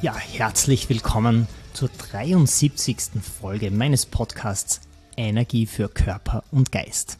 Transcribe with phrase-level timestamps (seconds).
[0.00, 3.20] Ja, herzlich willkommen zur 73.
[3.40, 4.80] Folge meines Podcasts
[5.16, 7.18] Energie für Körper und Geist.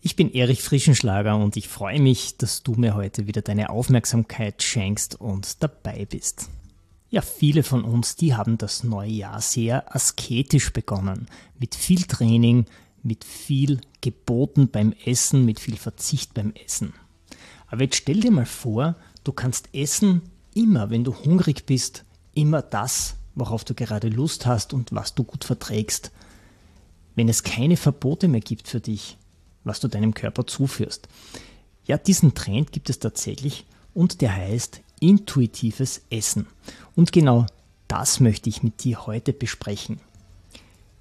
[0.00, 4.64] Ich bin Erich Frischenschlager und ich freue mich, dass du mir heute wieder deine Aufmerksamkeit
[4.64, 6.48] schenkst und dabei bist.
[7.08, 12.64] Ja, viele von uns, die haben das neue Jahr sehr asketisch begonnen, mit viel Training,
[13.04, 16.94] mit viel Geboten beim Essen, mit viel Verzicht beim Essen.
[17.68, 20.22] Aber jetzt stell dir mal vor, du kannst essen
[20.56, 22.04] immer, wenn du hungrig bist,
[22.34, 26.10] immer das, worauf du gerade Lust hast und was du gut verträgst.
[27.14, 29.18] Wenn es keine Verbote mehr gibt für dich,
[29.64, 31.08] was du deinem Körper zuführst.
[31.86, 36.46] Ja, diesen Trend gibt es tatsächlich und der heißt intuitives Essen.
[36.94, 37.46] Und genau
[37.88, 40.00] das möchte ich mit dir heute besprechen.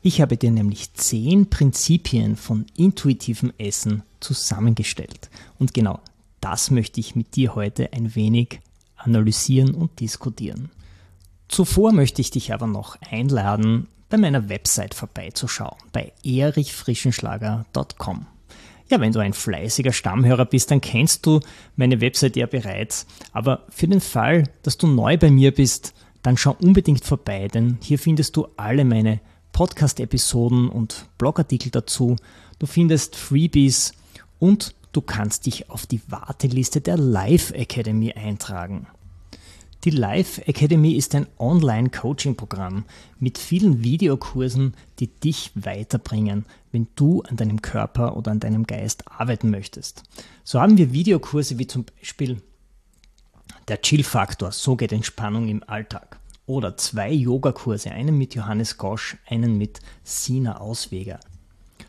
[0.02, 5.30] Ich habe dir nämlich zehn Prinzipien von intuitivem Essen zusammengestellt.
[5.58, 6.00] Und genau
[6.42, 8.59] das möchte ich mit dir heute ein wenig
[9.06, 10.70] analysieren und diskutieren.
[11.48, 18.28] Zuvor möchte ich dich aber noch einladen, bei meiner Website vorbeizuschauen, bei erichfrischenschlager.com.
[18.89, 21.39] Ja, wenn du ein fleißiger Stammhörer bist, dann kennst du
[21.75, 23.08] meine Website ja bereits.
[23.31, 27.78] Aber für den Fall, dass du neu bei mir bist, dann schau unbedingt vorbei, denn
[27.81, 29.22] hier findest du alle meine
[29.53, 32.16] Podcast-Episoden und Blogartikel dazu.
[32.59, 33.94] Du findest Freebies
[34.38, 38.88] und du kannst dich auf die Warteliste der Live Academy eintragen.
[39.85, 42.85] Die Live Academy ist ein Online-Coaching-Programm
[43.19, 49.03] mit vielen Videokursen, die dich weiterbringen, wenn du an deinem Körper oder an deinem Geist
[49.07, 50.01] arbeiten möchtest.
[50.44, 52.41] So haben wir Videokurse wie zum Beispiel
[53.68, 56.19] der Chill-Faktor, so geht Entspannung im Alltag.
[56.47, 61.19] Oder zwei Yogakurse, einen mit Johannes Gosch, einen mit Sina Ausweger.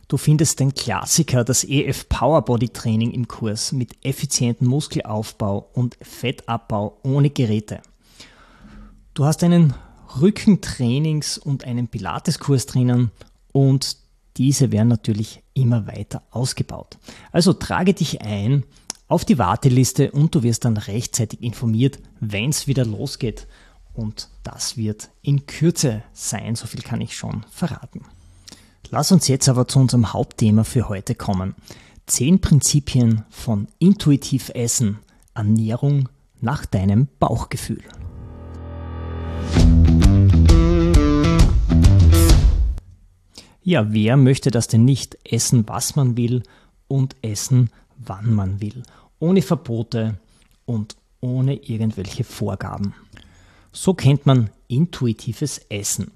[0.09, 5.97] Du findest den Klassiker, das EF Power Body Training im Kurs mit effizientem Muskelaufbau und
[6.01, 7.81] Fettabbau ohne Geräte.
[9.15, 9.75] Du hast einen
[10.17, 13.11] Rückentrainings- und einen Pilateskurs drinnen
[13.51, 13.97] und
[14.37, 16.99] diese werden natürlich immer weiter ausgebaut.
[17.33, 18.63] Also trage dich ein
[19.09, 23.49] auf die Warteliste und du wirst dann rechtzeitig informiert, wenn es wieder losgeht.
[23.93, 28.03] Und das wird in Kürze sein, so viel kann ich schon verraten.
[28.91, 31.55] Lass uns jetzt aber zu unserem Hauptthema für heute kommen.
[32.07, 35.01] Zehn Prinzipien von intuitiv Essen,
[35.35, 36.09] Ernährung
[36.41, 37.83] nach deinem Bauchgefühl.
[43.63, 45.19] Ja, wer möchte das denn nicht?
[45.25, 46.45] Essen, was man will
[46.87, 48.85] und essen, wann man will.
[49.19, 50.21] Ohne Verbote
[50.65, 52.95] und ohne irgendwelche Vorgaben.
[53.73, 56.13] So kennt man intuitives Essen.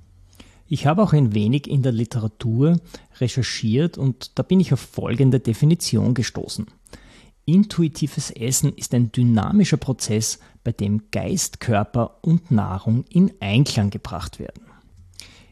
[0.73, 2.79] Ich habe auch ein wenig in der Literatur
[3.19, 6.65] recherchiert und da bin ich auf folgende Definition gestoßen.
[7.45, 14.39] Intuitives Essen ist ein dynamischer Prozess, bei dem Geist, Körper und Nahrung in Einklang gebracht
[14.39, 14.63] werden.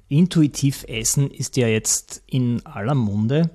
[0.06, 3.50] Intuitiv Essen ist ja jetzt in aller Munde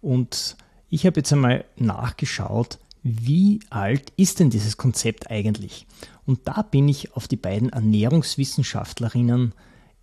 [0.00, 0.56] und
[0.88, 5.84] ich habe jetzt einmal nachgeschaut, wie alt ist denn dieses Konzept eigentlich?
[6.26, 9.52] Und da bin ich auf die beiden Ernährungswissenschaftlerinnen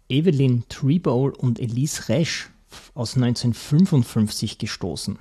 [0.09, 2.49] Evelyn Trebowl und Elise Resch
[2.93, 5.17] aus 1955 gestoßen.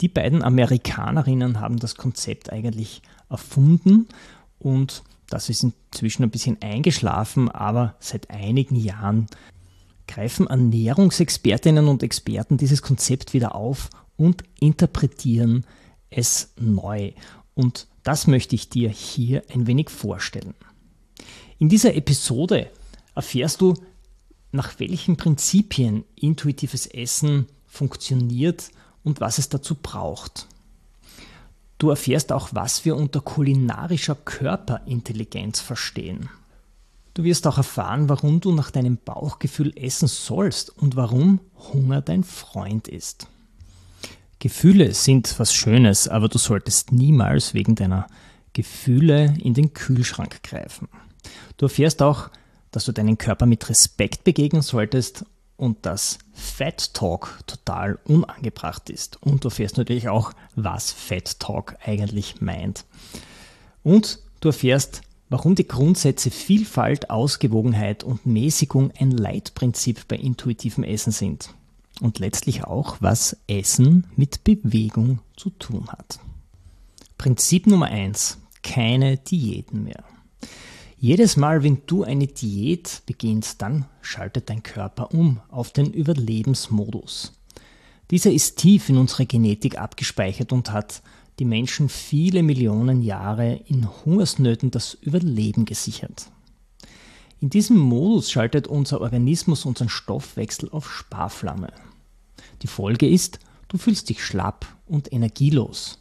[0.00, 4.08] Die beiden Amerikanerinnen haben das Konzept eigentlich erfunden
[4.58, 9.26] und das ist inzwischen ein bisschen eingeschlafen, aber seit einigen Jahren
[10.06, 15.64] greifen Ernährungsexpertinnen und Experten dieses Konzept wieder auf und interpretieren
[16.10, 17.12] es neu.
[17.54, 20.54] Und das möchte ich dir hier ein wenig vorstellen.
[21.58, 22.70] In dieser Episode
[23.18, 23.74] erfährst du,
[24.52, 28.70] nach welchen Prinzipien intuitives Essen funktioniert
[29.02, 30.46] und was es dazu braucht.
[31.78, 36.30] Du erfährst auch, was wir unter kulinarischer Körperintelligenz verstehen.
[37.14, 41.40] Du wirst auch erfahren, warum du nach deinem Bauchgefühl essen sollst und warum
[41.72, 43.26] Hunger dein Freund ist.
[44.38, 48.06] Gefühle sind was Schönes, aber du solltest niemals wegen deiner
[48.52, 50.88] Gefühle in den Kühlschrank greifen.
[51.56, 52.30] Du erfährst auch,
[52.70, 55.24] dass du deinen Körper mit Respekt begegnen solltest
[55.56, 59.20] und dass Fat Talk total unangebracht ist.
[59.22, 62.84] Und du erfährst natürlich auch, was Fat Talk eigentlich meint.
[63.82, 71.12] Und du erfährst, warum die Grundsätze Vielfalt, Ausgewogenheit und Mäßigung ein Leitprinzip bei intuitivem Essen
[71.12, 71.50] sind.
[72.00, 76.20] Und letztlich auch, was Essen mit Bewegung zu tun hat.
[77.18, 80.04] Prinzip Nummer eins: Keine Diäten mehr.
[81.00, 87.34] Jedes Mal, wenn du eine Diät beginnst, dann schaltet dein Körper um auf den Überlebensmodus.
[88.10, 91.02] Dieser ist tief in unsere Genetik abgespeichert und hat
[91.38, 96.32] die Menschen viele Millionen Jahre in Hungersnöten das Überleben gesichert.
[97.40, 101.72] In diesem Modus schaltet unser Organismus unseren Stoffwechsel auf Sparflamme.
[102.62, 106.00] Die Folge ist, du fühlst dich schlapp und energielos.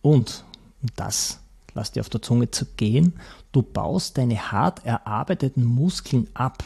[0.00, 0.44] Und,
[0.80, 1.40] und das
[1.78, 3.14] lass dir auf der Zunge zu gehen,
[3.52, 6.64] du baust deine hart erarbeiteten Muskeln ab.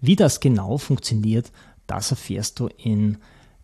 [0.00, 1.52] Wie das genau funktioniert,
[1.86, 3.18] das erfährst du in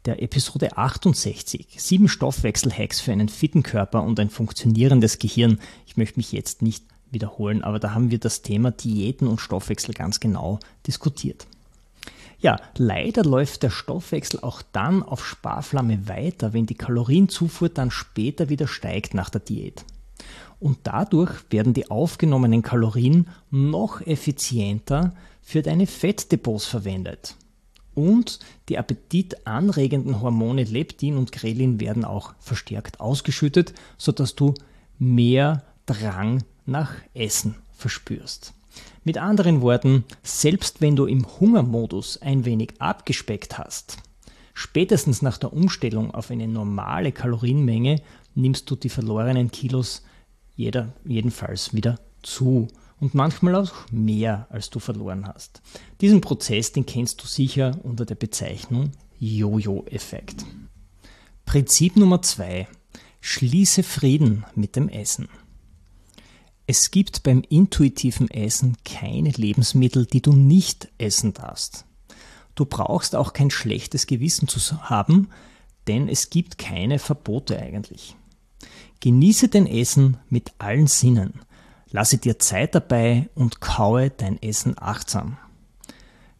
[0.05, 1.77] der Episode 68.
[1.79, 5.59] Sieben Stoffwechsel-Hacks für einen fitten Körper und ein funktionierendes Gehirn.
[5.87, 9.95] Ich möchte mich jetzt nicht wiederholen, aber da haben wir das Thema Diäten und Stoffwechsel
[9.95, 11.47] ganz genau diskutiert.
[12.41, 18.49] Ja, leider läuft der Stoffwechsel auch dann auf Sparflamme weiter, wenn die Kalorienzufuhr dann später
[18.49, 19.85] wieder steigt nach der Diät
[20.61, 27.37] und dadurch werden die aufgenommenen Kalorien noch effizienter für deine Fettdepots verwendet.
[27.95, 28.39] Und
[28.69, 34.55] die appetitanregenden Hormone Leptin und Grelin werden auch verstärkt ausgeschüttet, sodass du
[34.99, 38.53] mehr Drang nach Essen verspürst.
[39.05, 43.97] Mit anderen Worten, selbst wenn du im Hungermodus ein wenig abgespeckt hast,
[44.55, 48.03] spätestens nach der Umstellung auf eine normale Kalorienmenge
[48.35, 50.03] nimmst du die verlorenen Kilos
[50.59, 52.67] jeder jedenfalls wieder zu
[52.99, 55.63] und manchmal auch mehr, als du verloren hast.
[56.01, 58.91] Diesen Prozess, den kennst du sicher unter der Bezeichnung
[59.21, 60.45] Jojo-Effekt.
[61.47, 62.67] Prinzip Nummer zwei:
[63.21, 65.29] Schließe Frieden mit dem Essen.
[66.67, 71.87] Es gibt beim intuitiven Essen keine Lebensmittel, die du nicht essen darfst.
[72.57, 75.29] Du brauchst auch kein schlechtes Gewissen zu haben,
[75.87, 78.17] denn es gibt keine Verbote eigentlich.
[79.01, 81.41] Genieße dein Essen mit allen Sinnen.
[81.91, 85.39] Lasse dir Zeit dabei und kaue dein Essen achtsam.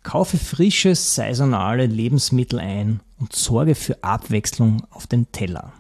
[0.03, 5.73] Kaufe frische, saisonale Lebensmittel ein und sorge für Abwechslung auf den Teller.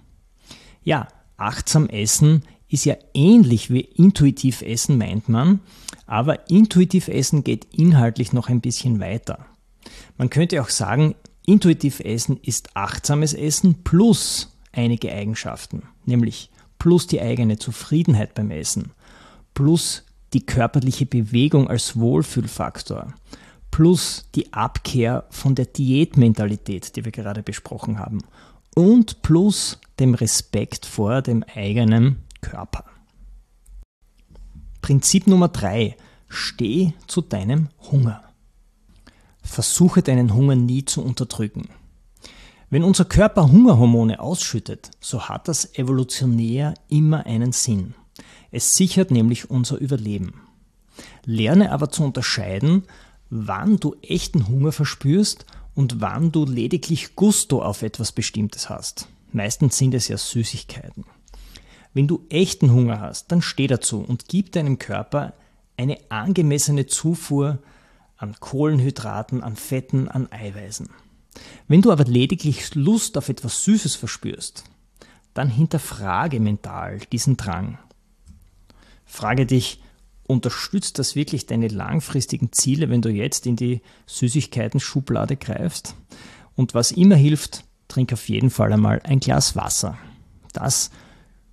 [0.82, 5.60] Ja, achtsam essen ist ja ähnlich wie intuitiv essen, meint man,
[6.06, 9.46] aber intuitiv essen geht inhaltlich noch ein bisschen weiter.
[10.16, 11.14] Man könnte auch sagen,
[11.46, 18.92] intuitiv essen ist achtsames Essen plus einige Eigenschaften, nämlich plus die eigene Zufriedenheit beim Essen,
[19.54, 23.14] plus die körperliche Bewegung als Wohlfühlfaktor,
[23.70, 28.18] plus die Abkehr von der Diätmentalität, die wir gerade besprochen haben,
[28.74, 32.84] und plus dem Respekt vor dem eigenen Körper.
[34.82, 35.96] Prinzip Nummer drei:
[36.28, 38.22] Steh zu deinem Hunger.
[39.42, 41.68] Versuche deinen Hunger nie zu unterdrücken.
[42.70, 47.94] Wenn unser Körper Hungerhormone ausschüttet, so hat das evolutionär immer einen Sinn.
[48.50, 50.42] Es sichert nämlich unser Überleben.
[51.24, 52.82] Lerne aber zu unterscheiden,
[53.30, 59.08] wann du echten Hunger verspürst und wann du lediglich Gusto auf etwas Bestimmtes hast.
[59.32, 61.04] Meistens sind es ja Süßigkeiten.
[61.94, 65.32] Wenn du echten Hunger hast, dann steh dazu und gib deinem Körper
[65.78, 67.60] eine angemessene Zufuhr
[68.18, 70.90] an Kohlenhydraten, an Fetten, an Eiweißen.
[71.66, 74.64] Wenn du aber lediglich Lust auf etwas Süßes verspürst,
[75.34, 77.78] dann hinterfrage mental diesen Drang.
[79.04, 79.80] Frage dich,
[80.26, 85.94] unterstützt das wirklich deine langfristigen Ziele, wenn du jetzt in die Süßigkeiten-Schublade greifst?
[86.54, 89.96] Und was immer hilft, trink auf jeden Fall einmal ein Glas Wasser.
[90.52, 90.90] Das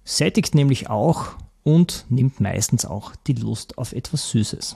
[0.04, 4.76] sättigt nämlich auch und nimmt meistens auch die Lust auf etwas Süßes.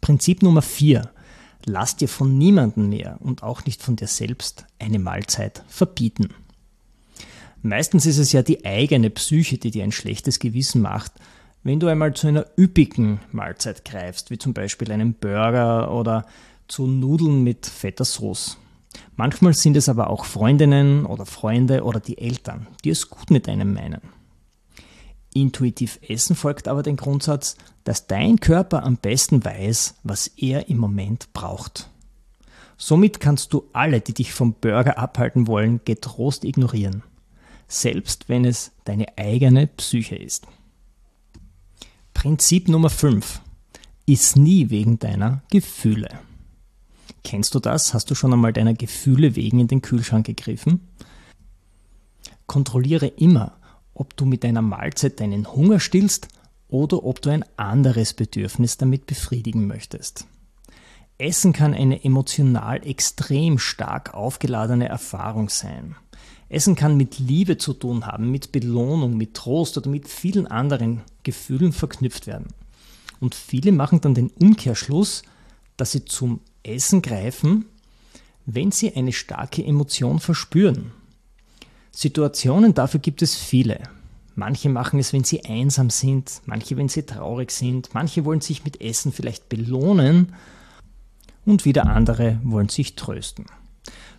[0.00, 1.10] Prinzip Nummer 4.
[1.64, 6.28] Lass dir von niemandem mehr und auch nicht von dir selbst eine Mahlzeit verbieten.
[7.62, 11.12] Meistens ist es ja die eigene Psyche, die dir ein schlechtes Gewissen macht,
[11.64, 16.24] wenn du einmal zu einer üppigen Mahlzeit greifst, wie zum Beispiel einem Burger oder
[16.68, 18.58] zu Nudeln mit fetter Sauce.
[19.16, 23.48] Manchmal sind es aber auch Freundinnen oder Freunde oder die Eltern, die es gut mit
[23.48, 24.17] einem meinen.
[25.40, 30.78] Intuitiv Essen folgt aber dem Grundsatz, dass dein Körper am besten weiß, was er im
[30.78, 31.90] Moment braucht.
[32.76, 37.02] Somit kannst du alle, die dich vom Burger abhalten wollen, getrost ignorieren,
[37.68, 40.46] selbst wenn es deine eigene Psyche ist.
[42.14, 43.40] Prinzip Nummer 5.
[44.06, 46.08] Iss nie wegen deiner Gefühle.
[47.22, 47.94] Kennst du das?
[47.94, 50.88] Hast du schon einmal deiner Gefühle wegen in den Kühlschrank gegriffen?
[52.46, 53.57] Kontrolliere immer,
[53.98, 56.28] ob du mit deiner Mahlzeit deinen Hunger stillst
[56.68, 60.26] oder ob du ein anderes Bedürfnis damit befriedigen möchtest.
[61.18, 65.96] Essen kann eine emotional extrem stark aufgeladene Erfahrung sein.
[66.48, 71.02] Essen kann mit Liebe zu tun haben, mit Belohnung, mit Trost oder mit vielen anderen
[71.24, 72.46] Gefühlen verknüpft werden.
[73.20, 75.22] Und viele machen dann den Umkehrschluss,
[75.76, 77.66] dass sie zum Essen greifen,
[78.46, 80.92] wenn sie eine starke Emotion verspüren.
[81.90, 83.80] Situationen dafür gibt es viele.
[84.34, 88.64] Manche machen es, wenn sie einsam sind, manche, wenn sie traurig sind, manche wollen sich
[88.64, 90.34] mit Essen vielleicht belohnen
[91.44, 93.46] und wieder andere wollen sich trösten.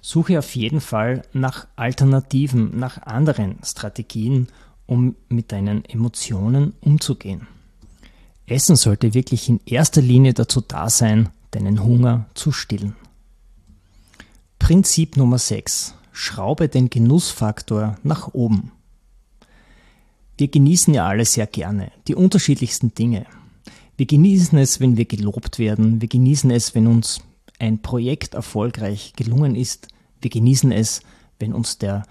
[0.02, 4.48] Suche auf jeden Fall nach Alternativen, nach anderen Strategien,
[4.86, 7.48] um mit deinen Emotionen umzugehen.
[8.46, 12.96] Essen sollte wirklich in erster Linie dazu da sein, deinen Hunger zu stillen.
[14.58, 15.94] Prinzip Nummer 6.
[16.12, 18.72] Schraube den Genussfaktor nach oben.
[20.38, 23.26] Wir genießen ja alle sehr gerne die unterschiedlichsten Dinge.
[23.98, 26.02] Wir genießen es, wenn wir gelobt werden.
[26.02, 27.22] Wir genießen es, wenn uns
[27.60, 29.90] ein Projekt erfolgreich gelungen ist.
[30.22, 31.02] Wir genießen es,
[31.40, 32.04] wenn uns der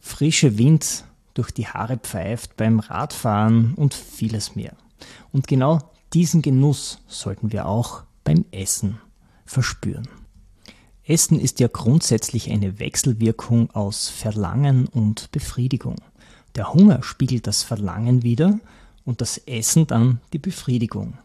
[0.00, 4.74] frische Wind durch die Haare pfeift beim Radfahren und vieles mehr.
[5.32, 5.80] Und genau
[6.14, 8.98] diesen Genuss sollten wir auch beim Essen
[9.44, 10.08] verspüren.
[11.06, 15.96] Essen ist ja grundsätzlich eine Wechselwirkung aus Verlangen und Befriedigung.
[16.54, 18.58] Der Hunger spiegelt das Verlangen wider
[19.04, 21.18] und das Essen dann die Befriedigung.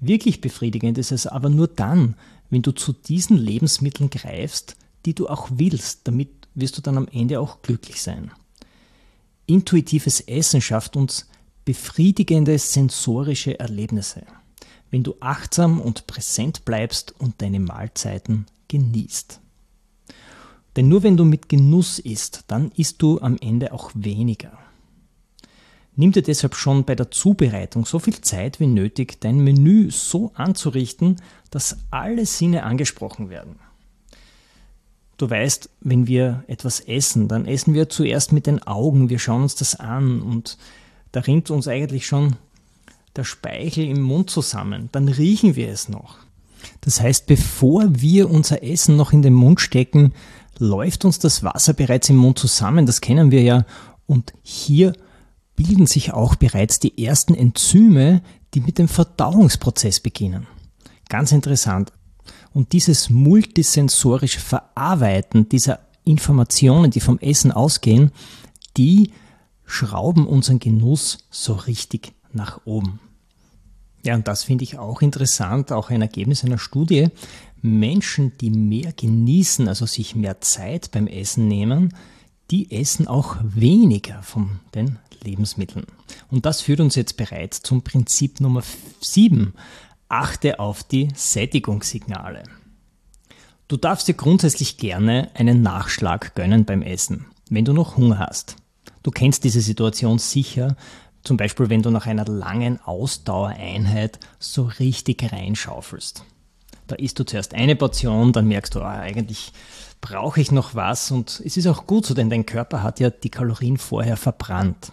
[0.00, 2.16] Wirklich befriedigend ist es aber nur dann,
[2.50, 6.00] wenn du zu diesen Lebensmitteln greifst, die du auch willst.
[6.08, 8.32] Damit wirst du dann am Ende auch glücklich sein.
[9.46, 11.28] Intuitives Essen schafft uns
[11.64, 14.22] befriedigende sensorische Erlebnisse,
[14.90, 19.40] wenn du achtsam und präsent bleibst und deine Mahlzeiten genießt.
[20.76, 24.58] Denn nur wenn du mit Genuss isst, dann isst du am Ende auch weniger.
[25.96, 30.32] Nimm dir deshalb schon bei der Zubereitung so viel Zeit wie nötig, dein Menü so
[30.34, 33.60] anzurichten, dass alle Sinne angesprochen werden.
[35.16, 39.42] Du weißt, wenn wir etwas essen, dann essen wir zuerst mit den Augen, wir schauen
[39.42, 40.58] uns das an und
[41.12, 42.34] da rinnt uns eigentlich schon
[43.14, 46.18] der Speichel im Mund zusammen, dann riechen wir es noch.
[46.80, 50.12] Das heißt, bevor wir unser Essen noch in den Mund stecken,
[50.58, 53.64] läuft uns das Wasser bereits im Mund zusammen, das kennen wir ja,
[54.06, 54.92] und hier
[55.56, 58.22] bilden sich auch bereits die ersten Enzyme,
[58.54, 60.46] die mit dem Verdauungsprozess beginnen.
[61.08, 61.92] Ganz interessant.
[62.52, 68.12] Und dieses multisensorische Verarbeiten dieser Informationen, die vom Essen ausgehen,
[68.76, 69.12] die
[69.64, 73.00] schrauben unseren Genuss so richtig nach oben.
[74.04, 77.08] Ja, und das finde ich auch interessant, auch ein Ergebnis einer Studie.
[77.62, 81.94] Menschen, die mehr genießen, also sich mehr Zeit beim Essen nehmen,
[82.50, 85.86] die essen auch weniger von den Lebensmitteln.
[86.30, 88.62] Und das führt uns jetzt bereits zum Prinzip Nummer
[89.00, 89.54] 7.
[90.10, 92.42] Achte auf die Sättigungssignale.
[93.66, 98.56] Du darfst dir grundsätzlich gerne einen Nachschlag gönnen beim Essen, wenn du noch Hunger hast.
[99.02, 100.76] Du kennst diese Situation sicher,
[101.24, 106.24] zum Beispiel wenn du nach einer langen Ausdauereinheit so richtig reinschaufelst.
[106.86, 109.52] Da isst du zuerst eine Portion, dann merkst du, ah, eigentlich
[110.02, 113.08] brauche ich noch was und es ist auch gut so, denn dein Körper hat ja
[113.08, 114.92] die Kalorien vorher verbrannt.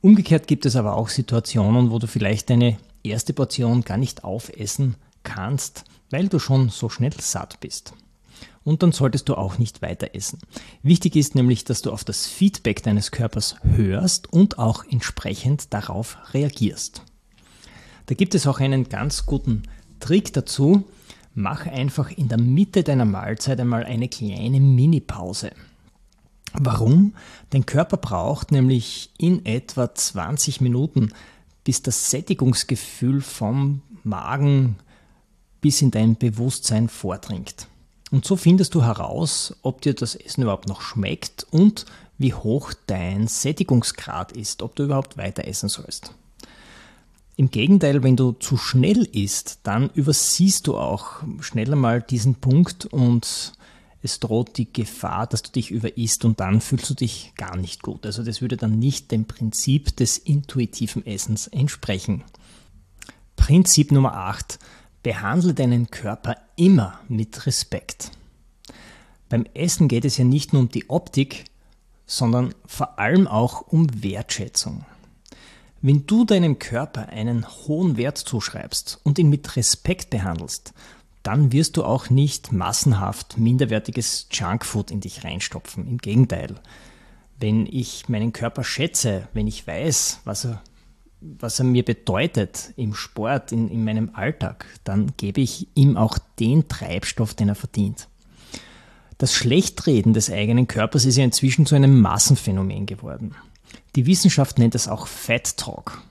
[0.00, 4.94] Umgekehrt gibt es aber auch Situationen, wo du vielleicht deine erste Portion gar nicht aufessen
[5.24, 7.92] kannst, weil du schon so schnell satt bist
[8.64, 10.38] und dann solltest du auch nicht weiter essen.
[10.82, 16.18] Wichtig ist nämlich, dass du auf das Feedback deines Körpers hörst und auch entsprechend darauf
[16.34, 17.02] reagierst.
[18.06, 19.62] Da gibt es auch einen ganz guten
[20.00, 20.84] Trick dazu.
[21.34, 25.52] Mach einfach in der Mitte deiner Mahlzeit einmal eine kleine Mini-Pause.
[26.52, 27.14] Warum?
[27.50, 31.12] Dein Körper braucht nämlich in etwa 20 Minuten,
[31.62, 34.76] bis das Sättigungsgefühl vom Magen
[35.60, 37.68] bis in dein Bewusstsein vordringt.
[38.10, 41.86] Und so findest du heraus, ob dir das Essen überhaupt noch schmeckt und
[42.18, 46.12] wie hoch dein Sättigungsgrad ist, ob du überhaupt weiter essen sollst.
[47.36, 52.84] Im Gegenteil, wenn du zu schnell isst, dann übersiehst du auch schneller mal diesen Punkt
[52.86, 53.54] und
[54.02, 57.82] es droht die Gefahr, dass du dich überisst und dann fühlst du dich gar nicht
[57.82, 58.04] gut.
[58.04, 62.24] Also das würde dann nicht dem Prinzip des intuitiven Essens entsprechen.
[63.36, 64.58] Prinzip Nummer 8.
[65.02, 68.10] Behandle deinen Körper immer mit Respekt.
[69.28, 71.44] Beim Essen geht es ja nicht nur um die Optik,
[72.06, 74.84] sondern vor allem auch um Wertschätzung.
[75.80, 80.74] Wenn du deinem Körper einen hohen Wert zuschreibst und ihn mit Respekt behandelst,
[81.22, 85.86] dann wirst du auch nicht massenhaft minderwertiges Junkfood in dich reinstopfen.
[85.86, 86.56] Im Gegenteil.
[87.38, 90.62] Wenn ich meinen Körper schätze, wenn ich weiß, was er,
[91.20, 96.18] was er mir bedeutet im Sport, in, in meinem Alltag, dann gebe ich ihm auch
[96.38, 98.08] den Treibstoff, den er verdient.
[99.18, 103.34] Das Schlechtreden des eigenen Körpers ist ja inzwischen zu einem Massenphänomen geworden.
[103.96, 106.02] Die Wissenschaft nennt es auch Fat Talk.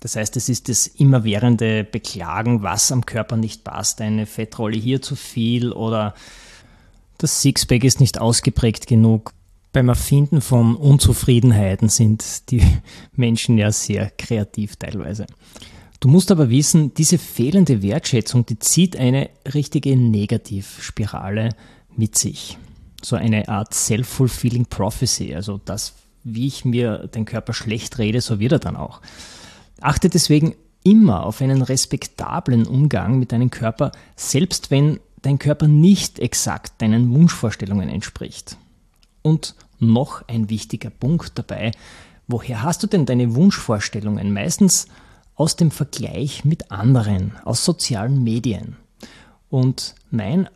[0.00, 4.00] Das heißt, es ist das immerwährende Beklagen, was am Körper nicht passt.
[4.00, 6.14] Eine Fettrolle hier zu viel oder
[7.18, 9.32] das Sixpack ist nicht ausgeprägt genug.
[9.72, 12.62] Beim Erfinden von Unzufriedenheiten sind die
[13.16, 15.26] Menschen ja sehr kreativ teilweise.
[15.98, 21.50] Du musst aber wissen, diese fehlende Wertschätzung, die zieht eine richtige Negativspirale
[21.96, 22.58] mit sich.
[23.02, 28.40] So eine Art self-fulfilling prophecy, also das, wie ich mir den Körper schlecht rede, so
[28.40, 29.00] wird er dann auch.
[29.80, 36.18] Achte deswegen immer auf einen respektablen Umgang mit deinem Körper, selbst wenn dein Körper nicht
[36.18, 38.56] exakt deinen Wunschvorstellungen entspricht.
[39.22, 41.72] Und noch ein wichtiger Punkt dabei,
[42.26, 44.32] woher hast du denn deine Wunschvorstellungen?
[44.32, 44.86] Meistens
[45.34, 48.76] aus dem Vergleich mit anderen, aus sozialen Medien.
[49.48, 50.48] Und mein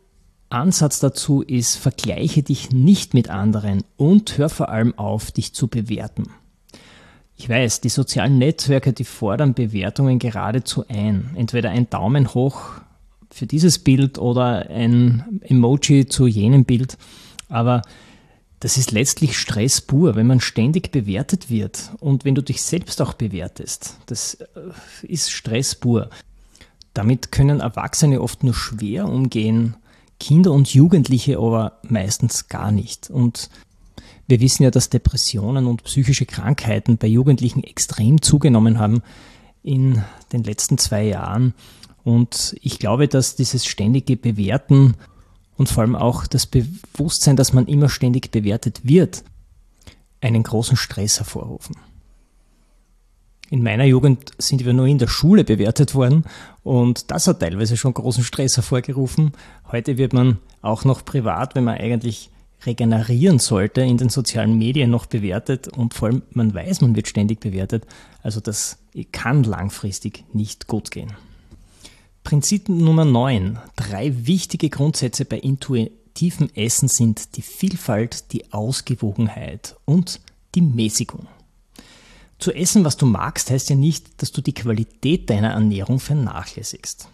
[0.49, 5.69] Ansatz dazu ist, vergleiche dich nicht mit anderen und hör vor allem auf, dich zu
[5.69, 6.31] bewerten.
[7.37, 11.31] Ich weiß, die sozialen Netzwerke, die fordern Bewertungen geradezu ein.
[11.35, 12.73] Entweder ein Daumen hoch
[13.31, 16.97] für dieses Bild oder ein Emoji zu jenem Bild.
[17.49, 17.83] Aber
[18.61, 23.03] das ist letztlich Stress pur, wenn man ständig bewertet wird und wenn du dich selbst
[23.03, 23.97] auch bewertest.
[24.07, 24.47] Das äh,
[25.03, 26.11] ist Stress pur.
[26.95, 29.77] Damit können Erwachsene oft nur schwer umgehen,
[30.19, 33.11] Kinder und Jugendliche aber meistens gar nicht.
[33.11, 33.51] Und
[34.27, 39.03] wir wissen ja, dass Depressionen und psychische Krankheiten bei Jugendlichen extrem zugenommen haben
[39.63, 41.53] in den letzten zwei Jahren.
[42.03, 44.95] Und ich glaube, dass dieses ständige Bewerten
[45.57, 49.25] und vor allem auch das Bewusstsein, dass man immer ständig bewertet wird,
[50.21, 51.77] einen großen Stress hervorrufen.
[53.49, 56.25] In meiner Jugend sind wir nur in der Schule bewertet worden
[56.65, 59.33] und das hat teilweise schon großen Stress hervorgerufen.
[59.71, 62.31] Heute wird man auch noch privat, wenn man eigentlich
[62.65, 67.07] regenerieren sollte, in den sozialen Medien noch bewertet und vor allem man weiß, man wird
[67.07, 67.87] ständig bewertet.
[68.23, 68.79] Also das
[69.13, 71.13] kann langfristig nicht gut gehen.
[72.27, 73.57] Prinzip Nummer 9.
[73.77, 80.21] Drei wichtige Grundsätze bei intuitivem Essen sind die Vielfalt, die Ausgewogenheit und
[80.57, 81.29] die Mäßigung.
[82.41, 87.09] Zu essen, was du magst, heißt ja nicht, dass du die Qualität deiner Ernährung vernachlässigst.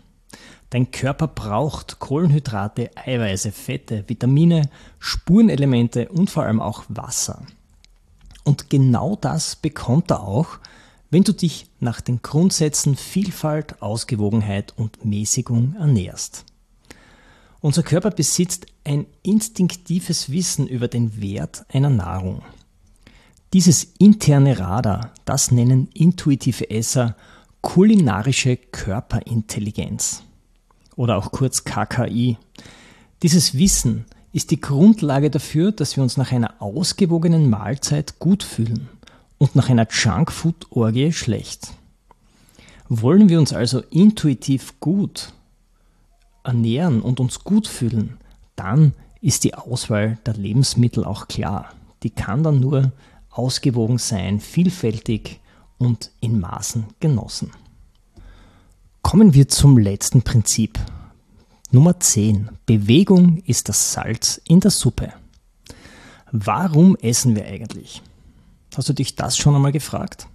[0.70, 7.42] Dein Körper braucht Kohlenhydrate, Eiweiße, Fette, Vitamine, Spurenelemente und vor allem auch Wasser.
[8.44, 10.58] Und genau das bekommt er auch,
[11.12, 16.46] wenn du dich nach den Grundsätzen Vielfalt, Ausgewogenheit und Mäßigung ernährst.
[17.60, 22.40] Unser Körper besitzt ein instinktives Wissen über den Wert einer Nahrung.
[23.52, 27.14] Dieses interne Radar, das nennen intuitive Esser
[27.60, 30.22] kulinarische Körperintelligenz
[30.96, 32.38] oder auch kurz KKI.
[33.22, 38.88] Dieses Wissen ist die Grundlage dafür, dass wir uns nach einer ausgewogenen Mahlzeit gut fühlen
[39.42, 41.72] und nach einer Junkfood-Orgie schlecht.
[42.88, 45.32] Wollen wir uns also intuitiv gut
[46.44, 48.18] ernähren und uns gut fühlen,
[48.54, 51.70] dann ist die Auswahl der Lebensmittel auch klar.
[52.04, 52.92] Die kann dann nur
[53.30, 55.40] ausgewogen sein, vielfältig
[55.76, 57.50] und in Maßen genossen.
[59.02, 60.78] Kommen wir zum letzten Prinzip.
[61.72, 62.48] Nummer 10.
[62.64, 65.12] Bewegung ist das Salz in der Suppe.
[66.30, 68.02] Warum essen wir eigentlich?
[68.74, 70.28] Hast du dich das schon einmal gefragt?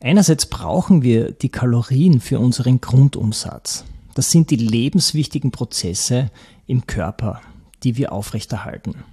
[0.00, 3.84] Einerseits brauchen wir die Kalorien für unseren Grundumsatz.
[4.14, 6.30] Das sind die lebenswichtigen Prozesse
[6.66, 7.40] im Körper,
[7.82, 9.04] die wir aufrechterhalten.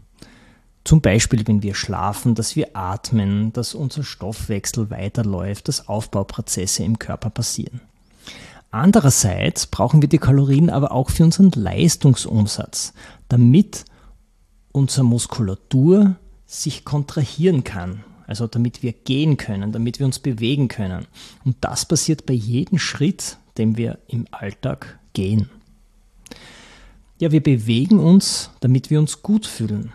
[0.83, 6.97] Zum Beispiel, wenn wir schlafen, dass wir atmen, dass unser Stoffwechsel weiterläuft, dass Aufbauprozesse im
[6.97, 7.81] Körper passieren.
[8.71, 12.93] Andererseits brauchen wir die Kalorien aber auch für unseren Leistungsumsatz,
[13.27, 13.85] damit
[14.71, 16.15] unsere Muskulatur
[16.47, 21.05] sich kontrahieren kann, also damit wir gehen können, damit wir uns bewegen können.
[21.43, 25.49] Und das passiert bei jedem Schritt, den wir im Alltag gehen.
[27.19, 29.91] Ja, wir bewegen uns, damit wir uns gut fühlen.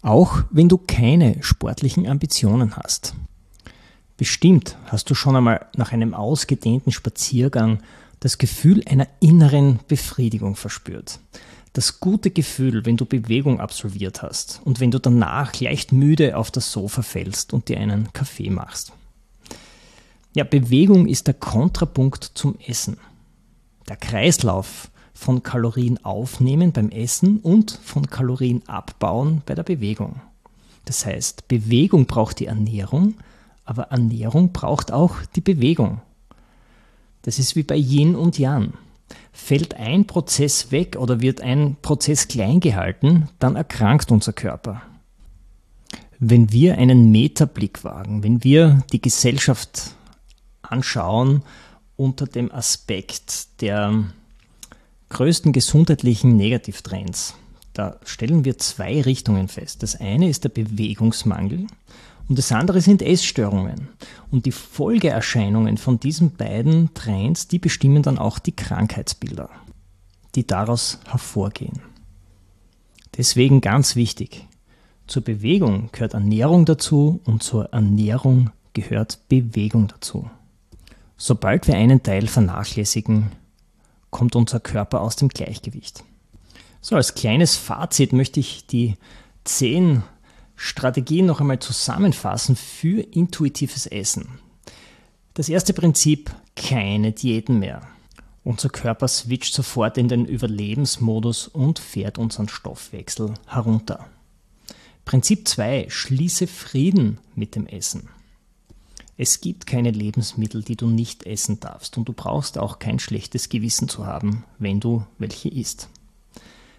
[0.00, 3.14] Auch wenn du keine sportlichen Ambitionen hast.
[4.16, 7.82] Bestimmt hast du schon einmal nach einem ausgedehnten Spaziergang
[8.20, 11.20] das Gefühl einer inneren Befriedigung verspürt.
[11.72, 16.50] Das gute Gefühl, wenn du Bewegung absolviert hast und wenn du danach leicht müde auf
[16.50, 18.92] das Sofa fällst und dir einen Kaffee machst.
[20.34, 22.98] Ja, Bewegung ist der Kontrapunkt zum Essen.
[23.88, 30.20] Der Kreislauf von Kalorien aufnehmen beim Essen und von Kalorien abbauen bei der Bewegung.
[30.84, 33.14] Das heißt, Bewegung braucht die Ernährung,
[33.64, 36.00] aber Ernährung braucht auch die Bewegung.
[37.22, 38.72] Das ist wie bei Yin und Yang.
[39.32, 44.82] Fällt ein Prozess weg oder wird ein Prozess klein gehalten, dann erkrankt unser Körper.
[46.18, 49.96] Wenn wir einen Metablick wagen, wenn wir die Gesellschaft
[50.62, 51.42] anschauen
[51.96, 54.04] unter dem Aspekt der
[55.08, 57.34] größten gesundheitlichen Negativtrends,
[57.72, 59.82] da stellen wir zwei Richtungen fest.
[59.82, 61.66] Das eine ist der Bewegungsmangel
[62.28, 63.88] und das andere sind Essstörungen.
[64.30, 69.50] Und die Folgeerscheinungen von diesen beiden Trends, die bestimmen dann auch die Krankheitsbilder,
[70.34, 71.80] die daraus hervorgehen.
[73.16, 74.46] Deswegen ganz wichtig,
[75.06, 80.30] zur Bewegung gehört Ernährung dazu und zur Ernährung gehört Bewegung dazu.
[81.18, 83.32] Sobald wir einen Teil vernachlässigen,
[84.10, 86.04] kommt unser Körper aus dem Gleichgewicht.
[86.80, 88.96] So, als kleines Fazit möchte ich die
[89.44, 90.02] zehn
[90.64, 94.38] Strategien noch einmal zusammenfassen für intuitives Essen.
[95.34, 97.82] Das erste Prinzip, keine Diäten mehr.
[98.44, 104.06] Unser Körper switcht sofort in den Überlebensmodus und fährt unseren Stoffwechsel herunter.
[105.04, 108.08] Prinzip 2, schließe Frieden mit dem Essen.
[109.16, 113.48] Es gibt keine Lebensmittel, die du nicht essen darfst und du brauchst auch kein schlechtes
[113.48, 115.88] Gewissen zu haben, wenn du welche isst.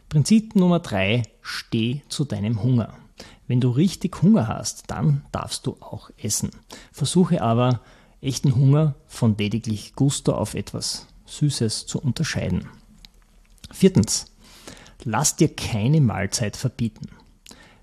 [0.07, 2.97] Prinzip Nummer 3, steh zu deinem Hunger.
[3.47, 6.51] Wenn du richtig Hunger hast, dann darfst du auch essen.
[6.91, 7.81] Versuche aber,
[8.21, 12.67] echten Hunger von lediglich Gusto auf etwas Süßes zu unterscheiden.
[13.71, 14.27] Viertens,
[15.03, 17.09] lass dir keine Mahlzeit verbieten.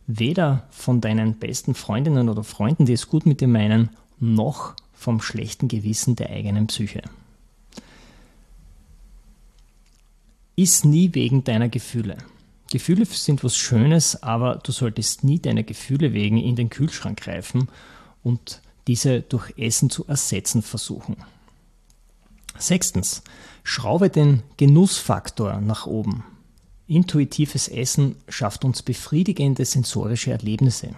[0.06, 5.20] Weder von deinen besten Freundinnen oder Freunden, die es gut mit dir meinen, noch vom
[5.20, 7.02] schlechten Gewissen der eigenen Psyche.
[10.56, 12.18] Iss nie wegen deiner Gefühle.
[12.70, 17.68] Gefühle sind was Schönes, aber du solltest nie deine Gefühle wegen in den Kühlschrank greifen
[18.22, 21.16] und diese durch Essen zu ersetzen versuchen.
[22.58, 23.22] Sechstens,
[23.64, 26.24] schraube den Genussfaktor nach oben.
[26.86, 30.94] Intuitives Essen schafft uns befriedigende sensorische Erlebnisse,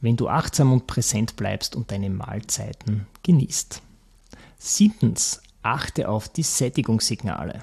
[0.00, 3.80] wenn du achtsam und präsent bleibst und deine Mahlzeiten genießt.
[4.58, 7.62] Siebtens, achte auf die Sättigungssignale.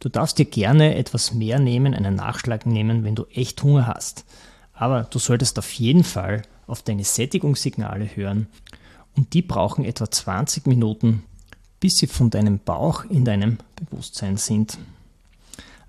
[0.00, 4.24] Du darfst dir gerne etwas mehr nehmen, einen Nachschlag nehmen, wenn du echt Hunger hast.
[4.72, 8.46] Aber du solltest auf jeden Fall auf deine Sättigungssignale hören
[9.14, 11.22] und die brauchen etwa 20 Minuten,
[11.80, 14.78] bis sie von deinem Bauch in deinem Bewusstsein sind.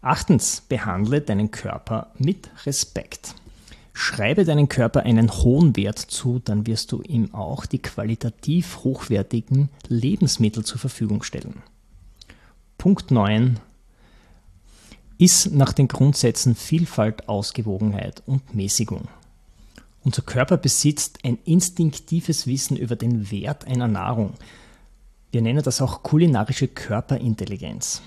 [0.02, 3.36] Achtens, behandle deinen Körper mit Respekt.
[3.94, 9.70] Schreibe deinen Körper einen hohen Wert zu, dann wirst du ihm auch die qualitativ hochwertigen
[9.88, 11.62] Lebensmittel zur Verfügung stellen.
[12.78, 13.60] Punkt 9
[15.22, 19.08] ist nach den Grundsätzen Vielfalt, Ausgewogenheit und Mäßigung.
[20.04, 24.34] Unser Körper besitzt ein instinktives Wissen über den Wert einer Nahrung.
[25.32, 28.02] Wir nennen das auch kulinarische Körperintelligenz.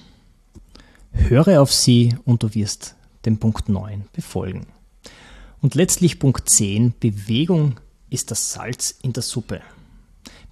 [1.13, 4.67] Höre auf sie und du wirst den Punkt 9 befolgen.
[5.63, 7.79] Und letztlich Punkt 10, Bewegung
[8.11, 9.61] ist das Salz in der Suppe.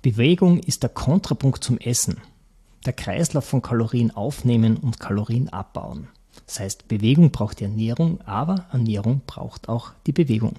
[0.01, 2.18] Bewegung ist der Kontrapunkt zum Essen.
[2.87, 6.07] Der Kreislauf von Kalorien aufnehmen und Kalorien abbauen.
[6.47, 10.55] Das heißt, Bewegung braucht die Ernährung, aber Ernährung braucht auch die Bewegung.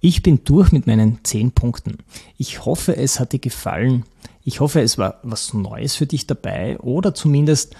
[0.00, 1.98] Ich bin durch mit meinen zehn Punkten.
[2.36, 4.04] Ich hoffe, es hat dir gefallen.
[4.44, 7.74] Ich hoffe, es war was Neues für dich dabei oder zumindest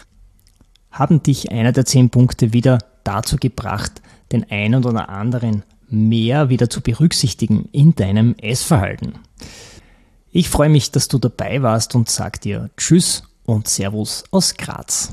[0.91, 4.01] haben dich einer der zehn Punkte wieder dazu gebracht,
[4.33, 9.19] den einen oder anderen mehr wieder zu berücksichtigen in deinem Essverhalten.
[10.31, 15.13] Ich freue mich, dass du dabei warst und sag dir Tschüss und Servus aus Graz.